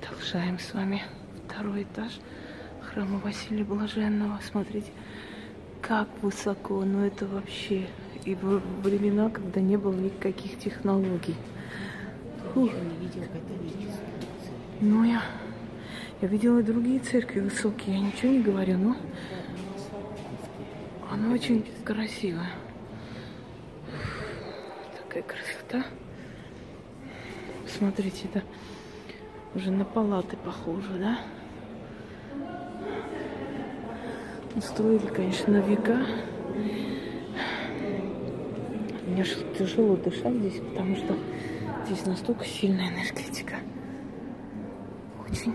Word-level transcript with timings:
Продолжаем 0.00 0.58
с 0.58 0.74
вами 0.74 1.02
второй 1.46 1.84
этаж 1.84 2.12
храма 2.82 3.18
Василия 3.18 3.64
Блаженного. 3.64 4.38
Смотрите, 4.42 4.90
как 5.80 6.08
высоко, 6.22 6.84
ну 6.84 7.04
это 7.04 7.26
вообще 7.26 7.86
и 8.24 8.34
в 8.34 8.60
времена, 8.82 9.30
когда 9.30 9.60
не 9.60 9.76
было 9.76 9.94
никаких 9.94 10.58
технологий. 10.58 11.36
Фух. 12.52 12.72
Ну 14.80 15.04
я, 15.04 15.22
я 16.20 16.28
видела 16.28 16.58
и 16.58 16.62
другие 16.62 17.00
церкви 17.00 17.40
высокие, 17.40 17.96
я 17.96 18.00
ничего 18.02 18.32
не 18.32 18.42
говорю, 18.42 18.78
но 18.78 18.96
она 21.10 21.32
очень 21.32 21.64
красивая. 21.84 22.50
Такая 25.02 25.22
красота. 25.22 25.86
Смотрите, 27.66 28.28
да, 28.34 28.42
уже 29.56 29.70
на 29.70 29.86
палаты 29.86 30.36
похоже, 30.36 30.98
да? 30.98 31.18
Строили, 34.60 35.06
конечно, 35.06 35.54
на 35.54 35.62
века. 35.62 36.06
Мне 39.06 39.24
тяжело 39.58 39.96
дышать 39.96 40.34
здесь, 40.34 40.60
потому 40.60 40.96
что 40.96 41.16
здесь 41.86 42.04
настолько 42.04 42.44
сильная 42.44 42.90
энергетика. 42.90 43.56
Очень. 45.26 45.54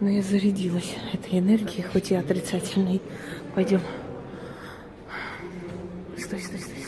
Но 0.00 0.08
я 0.08 0.22
зарядилась 0.22 0.96
этой 1.12 1.40
энергией, 1.40 1.82
хоть 1.82 2.10
и 2.10 2.14
отрицательной. 2.14 3.02
Пойдем. 3.54 3.80
Стой, 6.16 6.40
стой, 6.40 6.60
стой. 6.60 6.84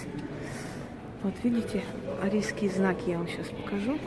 Вот 1.23 1.34
видите, 1.43 1.82
арийские 2.23 2.70
знаки 2.70 3.10
я 3.10 3.18
вам 3.18 3.29
сейчас 3.29 3.48
покажу. 3.48 3.98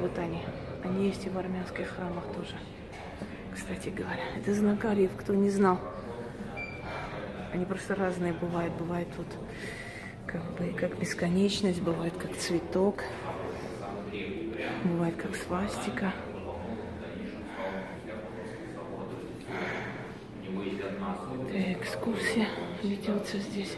Вот 0.00 0.16
они. 0.18 0.42
Они 0.84 1.08
есть 1.08 1.26
и 1.26 1.28
в 1.28 1.36
армянских 1.38 1.88
храмах 1.88 2.24
тоже. 2.34 2.54
Кстати 3.52 3.88
говоря, 3.88 4.22
это 4.36 4.54
знак 4.54 4.84
ариев, 4.84 5.10
кто 5.16 5.34
не 5.34 5.50
знал. 5.50 5.80
Они 7.52 7.64
просто 7.64 7.96
разные 7.96 8.32
бывают. 8.32 8.72
Бывает 8.74 9.08
вот 9.16 9.26
как 10.26 10.42
бы 10.52 10.72
как 10.78 10.98
бесконечность, 10.98 11.82
бывает 11.82 12.14
как 12.16 12.36
цветок, 12.36 13.02
бывает 14.84 15.16
как 15.16 15.34
свастика. 15.34 16.12
Экскурсия 21.52 22.46
ведется 22.82 23.38
здесь. 23.38 23.76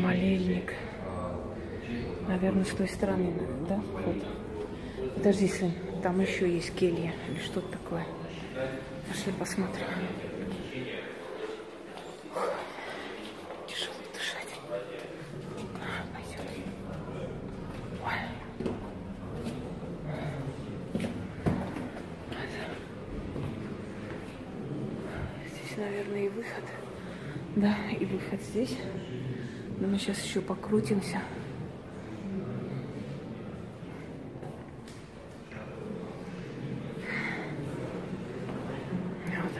Молельник. 0.00 0.72
Наверное, 2.26 2.64
с 2.64 2.70
той 2.70 2.88
стороны, 2.88 3.32
да? 3.68 3.80
Вот. 4.04 4.16
Подожди, 5.14 5.46
сын, 5.46 5.72
там 6.02 6.20
еще 6.20 6.50
есть 6.50 6.74
келья 6.74 7.12
или 7.28 7.38
что-то 7.40 7.68
такое. 7.72 8.06
Пошли 9.08 9.32
посмотрим. 9.32 9.86
Тяжело 13.66 13.94
дышать. 14.14 14.48
Здесь, 25.46 25.76
наверное, 25.76 26.24
и 26.24 26.28
выход. 26.28 26.64
Да, 27.56 27.76
и 27.98 28.04
выход 28.06 28.40
здесь. 28.40 28.76
Но 29.80 29.88
мы 29.88 29.98
сейчас 29.98 30.22
еще 30.22 30.42
покрутимся. 30.42 31.22
Вот. 39.24 39.52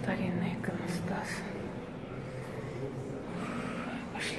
Старинный 0.00 0.54
иконостас. 0.54 1.28
Пошли. 4.14 4.38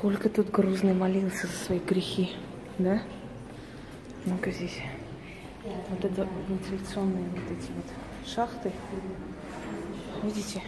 Сколько 0.00 0.30
тут 0.30 0.50
грузный 0.50 0.94
молился 0.94 1.46
за 1.46 1.52
свои 1.52 1.78
грехи, 1.78 2.30
да? 2.78 3.02
Ну-ка 4.24 4.50
здесь. 4.50 4.78
Вот 5.62 6.02
это 6.02 6.26
вентиляционные 6.48 7.28
вот 7.28 7.44
эти 7.44 7.70
вот 7.72 7.84
шахты. 8.26 8.72
Видите? 10.22 10.62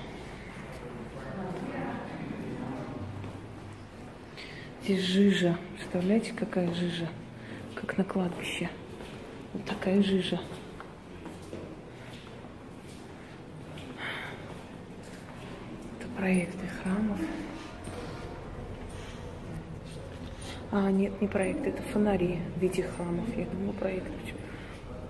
Здесь 4.83 5.01
жижа. 5.01 5.57
Представляете, 5.77 6.35
какая 6.35 6.75
жижа? 6.75 7.09
Как 7.75 7.97
на 7.97 8.05
кладбище. 8.05 8.69
Вот 9.55 9.65
такая 9.65 10.03
жижа. 10.03 10.39
Это 15.99 16.09
проекты 16.19 16.69
храмов. 16.83 17.19
А, 20.73 20.91
нет, 20.91 21.21
не 21.21 21.29
проект, 21.29 21.67
это 21.67 21.83
фонари 21.83 22.39
в 22.57 22.61
виде 22.61 22.83
храмов. 22.83 23.27
Я 23.37 23.45
думала, 23.45 23.73
проект. 23.73 24.11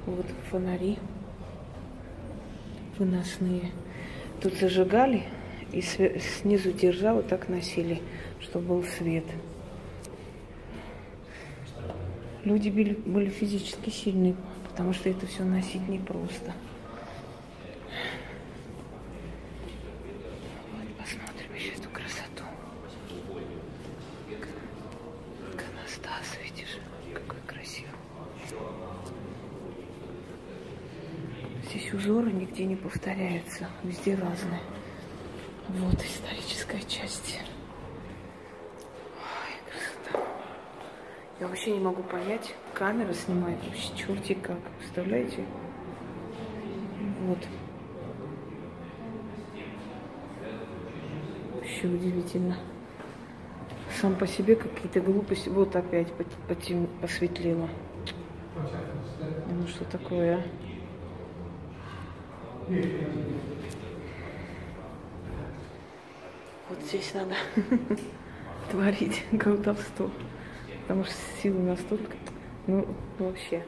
Вот 0.04 0.26
фонари 0.50 0.98
выносные. 2.98 3.70
Тут 4.40 4.54
зажигали 4.54 5.22
и 5.72 5.80
снизу 5.80 6.72
держа 6.72 7.20
так 7.22 7.48
носили, 7.48 8.02
чтобы 8.40 8.66
был 8.66 8.84
свет. 8.84 9.24
Люди 12.44 12.68
были, 12.70 12.94
были 12.94 13.30
физически 13.30 13.90
сильные, 13.90 14.34
потому 14.68 14.92
что 14.92 15.08
это 15.08 15.26
все 15.26 15.44
носить 15.44 15.86
непросто. 15.88 16.52
Вот, 20.72 20.88
посмотрим 20.98 21.54
еще 21.54 21.70
эту 21.74 21.88
красоту. 21.90 22.42
Иконостас, 25.52 26.36
видишь, 26.42 26.78
какой 27.14 27.38
красивый. 27.46 27.90
Узоры 31.92 32.32
нигде 32.32 32.64
не 32.64 32.76
повторяются, 32.76 33.68
везде 33.82 34.14
разные. 34.14 34.60
Вот 35.68 36.02
историческая 36.02 36.80
часть. 36.88 37.38
Ой, 39.18 39.54
красота. 39.70 40.26
Я 41.38 41.48
вообще 41.48 41.72
не 41.72 41.80
могу 41.80 42.02
понять, 42.02 42.54
камера 42.72 43.12
снимает 43.12 43.58
вообще 43.64 43.94
черти 43.96 44.34
как, 44.34 44.58
представляете? 44.78 45.44
Вот. 47.26 47.38
Вообще 51.54 51.86
удивительно. 51.88 52.56
Сам 54.00 54.16
по 54.16 54.26
себе 54.26 54.56
какие-то 54.56 55.00
глупости. 55.00 55.50
Вот 55.50 55.76
опять 55.76 56.10
пот- 56.14 56.26
потем- 56.48 56.88
посветлело. 57.02 57.68
Ну 59.50 59.66
что 59.68 59.84
такое, 59.84 60.38
а? 60.38 60.42
Вот 66.68 66.78
здесь 66.86 67.12
надо 67.14 67.34
творить 68.70 69.24
колдовство. 69.38 70.10
Потому 70.82 71.04
что 71.04 71.14
силы 71.42 71.60
настолько, 71.60 72.16
ну, 72.66 72.86
вообще, 73.18 73.64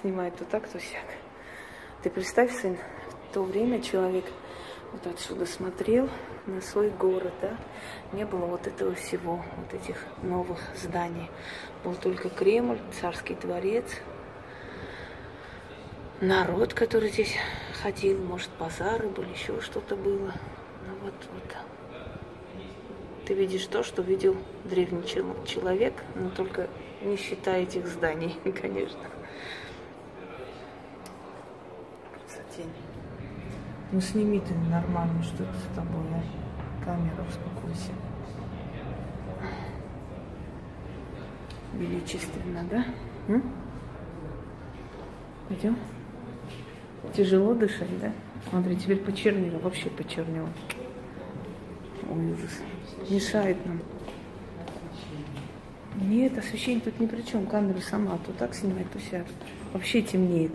снимает 0.00 0.36
то 0.36 0.44
так, 0.44 0.68
то 0.68 0.80
сяк. 0.80 1.06
Ты 2.02 2.10
представь, 2.10 2.52
сын, 2.52 2.76
в 3.30 3.34
то 3.34 3.42
время 3.44 3.80
человек 3.80 4.24
вот 4.92 5.06
отсюда 5.06 5.46
смотрел 5.46 6.08
на 6.46 6.60
свой 6.60 6.90
город, 6.90 7.32
да, 7.40 7.56
не 8.12 8.24
было 8.24 8.46
вот 8.46 8.66
этого 8.66 8.94
всего, 8.94 9.42
вот 9.56 9.74
этих 9.74 9.96
новых 10.22 10.58
зданий. 10.76 11.30
Был 11.82 11.94
только 11.94 12.28
Кремль, 12.28 12.78
царский 13.00 13.34
дворец, 13.34 13.86
народ, 16.24 16.74
который 16.74 17.10
здесь 17.10 17.36
ходил, 17.82 18.18
может, 18.24 18.50
базары 18.58 19.08
были, 19.08 19.30
еще 19.30 19.60
что-то 19.60 19.96
было. 19.96 20.32
Ну 20.86 20.94
вот, 21.02 21.14
вот. 21.32 21.56
Ты 23.26 23.34
видишь 23.34 23.66
то, 23.66 23.82
что 23.82 24.02
видел 24.02 24.36
древний 24.64 25.04
человек, 25.04 25.94
но 26.14 26.30
только 26.30 26.68
не 27.02 27.16
считая 27.16 27.62
этих 27.62 27.86
зданий, 27.86 28.36
конечно. 28.60 29.00
Красотень. 32.12 32.72
Ну 33.92 34.00
сними 34.00 34.40
ты 34.40 34.54
нормально, 34.54 35.22
что 35.22 35.44
это 35.44 35.54
с 35.54 35.74
тобой, 35.74 36.04
а? 36.12 36.84
Камера, 36.84 37.24
успокойся. 37.28 37.92
Величественно, 41.74 42.64
да? 42.70 42.84
М? 43.28 43.42
Пойдем? 45.48 45.76
Тяжело 47.12 47.54
дышать, 47.54 48.00
да? 48.00 48.12
Смотри, 48.48 48.76
теперь 48.76 48.98
почернело, 48.98 49.58
вообще 49.58 49.90
почернело. 49.90 50.48
Ой, 52.10 52.32
ужас. 52.32 52.60
Мешает 53.10 53.56
нам. 53.66 53.80
Нет, 56.00 56.36
освещение 56.36 56.80
тут 56.80 56.98
ни 56.98 57.06
при 57.06 57.22
чем. 57.22 57.46
Камера 57.46 57.80
сама 57.80 58.18
то 58.24 58.32
так 58.32 58.54
снимает, 58.54 58.90
то 58.90 58.98
сяк. 58.98 59.26
Вообще 59.72 60.02
темнеет. 60.02 60.52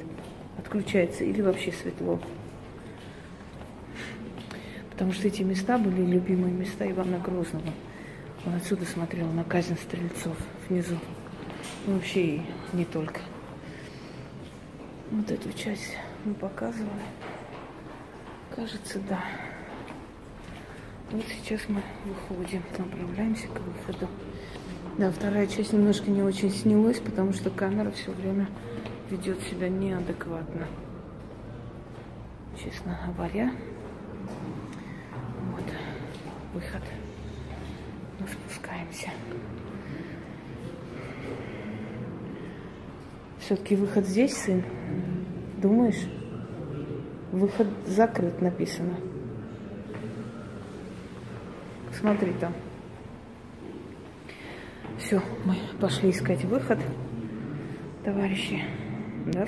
Отключается 0.57 1.23
или 1.23 1.41
вообще 1.41 1.71
светло. 1.71 2.19
Потому 4.89 5.13
что 5.13 5.27
эти 5.27 5.43
места 5.43 5.77
были 5.77 6.01
любимые 6.01 6.53
места 6.53 6.89
Ивана 6.89 7.19
Грозного. 7.19 7.71
Он 8.45 8.55
отсюда 8.55 8.85
смотрел 8.85 9.27
на 9.27 9.43
казнь 9.43 9.77
стрельцов 9.77 10.37
внизу. 10.67 10.97
Ну, 11.87 11.93
вообще 11.95 12.21
и 12.21 12.41
не 12.73 12.83
только. 12.83 13.21
Вот 15.11 15.31
эту 15.31 15.51
часть 15.53 15.97
мы 16.25 16.33
показывали. 16.33 16.89
Кажется, 18.55 18.99
да. 19.07 19.23
Вот 21.11 21.23
сейчас 21.25 21.61
мы 21.67 21.81
выходим, 22.05 22.61
направляемся 22.77 23.47
к 23.47 23.59
выходу. 23.59 24.07
Да, 24.97 25.11
вторая 25.11 25.47
часть 25.47 25.73
немножко 25.73 26.11
не 26.11 26.21
очень 26.21 26.51
снялась, 26.51 26.99
потому 26.99 27.33
что 27.33 27.49
камера 27.49 27.89
все 27.91 28.11
время 28.11 28.47
ведет 29.09 29.41
себя 29.43 29.69
неадекватно. 29.69 30.67
Честно 32.61 32.99
говоря. 33.07 33.51
Вот, 35.51 35.63
выход. 36.53 36.81
Мы 38.19 38.27
спускаемся. 38.27 39.09
Все-таки 43.39 43.75
выход 43.75 44.05
здесь, 44.05 44.35
сын? 44.35 44.63
Думаешь? 45.61 46.07
Выход 47.33 47.67
закрыт 47.85 48.41
написано. 48.41 48.95
Смотри 51.91 52.31
там. 52.39 52.53
Все, 54.97 55.21
мы 55.43 55.55
пошли 55.81 56.11
искать 56.11 56.45
выход, 56.45 56.79
товарищи. 58.05 58.63
Да? 59.25 59.45